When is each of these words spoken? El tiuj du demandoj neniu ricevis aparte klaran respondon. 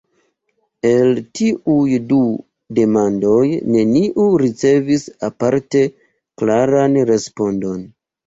El 0.91 1.19
tiuj 1.39 1.97
du 2.13 2.21
demandoj 2.79 3.43
neniu 3.75 4.25
ricevis 4.43 5.05
aparte 5.29 5.83
klaran 6.43 6.97
respondon. 7.13 7.85